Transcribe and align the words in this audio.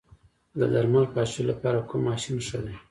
د 0.59 0.61
درمل 0.73 1.05
پاشلو 1.13 1.47
لپاره 1.51 1.79
کوم 1.89 2.01
ماشین 2.07 2.37
ښه 2.47 2.59
دی؟ 2.65 2.75